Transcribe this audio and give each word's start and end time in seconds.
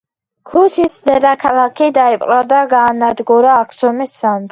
ქუშის 0.51 0.93
დედაქალაქი 1.09 1.89
დაიპყრო 1.97 2.39
და 2.53 2.61
გაანადგურა 2.73 3.53
აქსუმის 3.65 4.17
სამეფომ. 4.23 4.49